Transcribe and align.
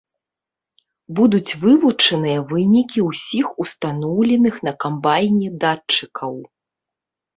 Будуць 1.17 1.57
вывучаныя 1.65 2.39
вынікі 2.53 2.99
ўсіх 3.09 3.45
устаноўленых 3.67 4.55
на 4.69 4.77
камбайне 4.85 5.47
датчыкаў. 5.65 6.33